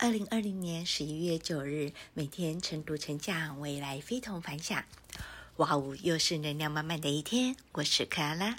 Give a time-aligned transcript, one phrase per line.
[0.00, 4.84] 二零二零年十一月九日，每天晨读晨讲，未来非同凡响。
[5.56, 7.56] 哇哦，又是能量满满的一天。
[7.72, 8.56] 我是克拉拉，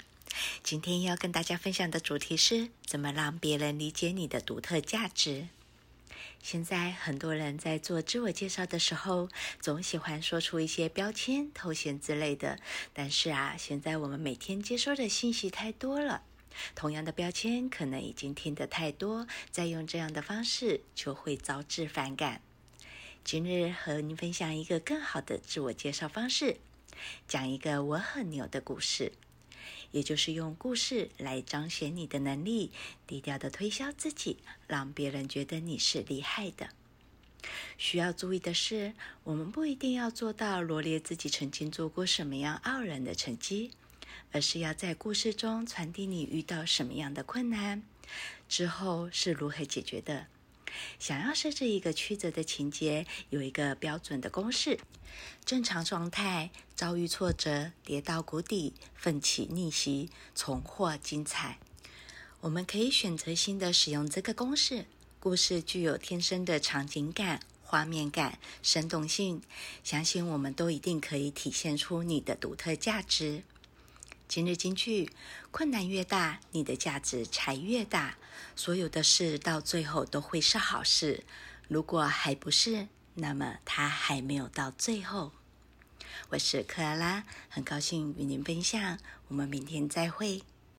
[0.62, 5.48] 今天要跟大家分享的主题是：怎么让别人理解你的独特价值。
[6.42, 9.30] 现在很多人在做自我介绍的时候，
[9.62, 12.58] 总喜欢说出一些标签、头衔之类的。
[12.92, 16.20] 但是啊，现在我们每天接收的信息太多了。
[16.74, 22.42] 同样的标签可能已经听得太多，再用这样的方式就会招致反感。
[23.22, 26.56] 今日和您分享一个更好的自我介绍方式，
[27.28, 29.12] 讲一个我很牛的故事，
[29.90, 32.72] 也就是用故事来彰显你的能力，
[33.06, 36.70] 低调的推销自己，让别人觉得你是厉害的。
[37.78, 38.94] 需要注意的是，
[39.24, 43.70] 我们不一定要做到罗列自己曾经做过什么样傲人的成绩。
[44.32, 47.82] 而是要在故事中传递你遇到什么样的困难，
[48.48, 50.26] 之后是如何解决的。
[50.98, 54.78] 想要设置一个曲折的情节，有一个标准的公式：
[55.44, 61.58] 正常状态，遭遇挫折，跌到谷底，奋起逆袭，重获精彩。
[62.42, 64.86] 我们可以选择性的使用这个公式。
[65.18, 69.42] 故事具有天生的场景感、画面感、生动性，
[69.84, 73.42] 相信我们都一定可以体现出你的独特价值。
[74.30, 75.10] 今日金句：
[75.50, 78.16] 困难越大，你的价值才越大。
[78.54, 81.24] 所有的事到最后都会是好事。
[81.66, 85.32] 如果还不是，那么它还没有到最后。
[86.28, 88.98] 我是克拉拉，很高兴与您分享。
[89.26, 90.44] 我们明天再会。